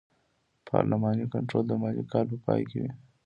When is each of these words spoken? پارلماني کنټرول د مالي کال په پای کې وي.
پارلماني 0.69 1.25
کنټرول 1.33 1.63
د 1.67 1.71
مالي 1.81 2.03
کال 2.11 2.25
په 2.31 2.37
پای 2.45 2.61
کې 2.69 2.77
وي. 2.81 2.91